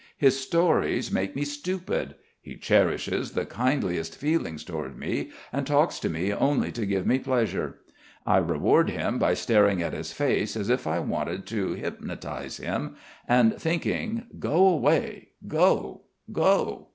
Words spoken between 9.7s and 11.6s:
at his face as if I wanted